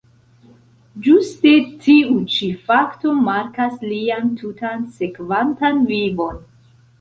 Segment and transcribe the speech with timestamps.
[1.07, 1.51] Ĝuste
[1.83, 6.43] tiu ĉi fakto markas lian tutan sekvantan vivon.